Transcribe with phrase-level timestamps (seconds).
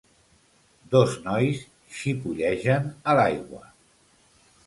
[0.93, 1.59] Dos nois
[1.99, 3.63] xipollegen a l'aigua